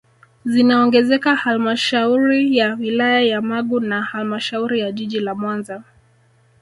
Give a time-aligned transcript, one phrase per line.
[0.45, 5.83] Zinaongezeka halmashauri ya wilaya ya Magu na halmashauri ya jiji la Mwanza